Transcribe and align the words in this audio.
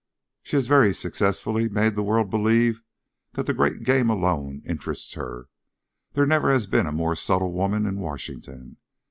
She 0.41 0.55
has 0.55 0.65
very 0.65 0.95
successfully 0.95 1.69
made 1.69 1.93
the 1.93 2.01
world 2.01 2.31
believe 2.31 2.81
that 3.33 3.45
the 3.45 3.53
great 3.53 3.83
game 3.83 4.09
alone 4.09 4.63
interests 4.65 5.13
her; 5.13 5.47
there 6.13 6.25
never 6.25 6.51
has 6.51 6.65
been 6.65 6.87
a 6.87 6.91
more 6.91 7.15
subtle 7.15 7.51
woman 7.53 7.85
in 7.85 7.99
Washington. 7.99 8.77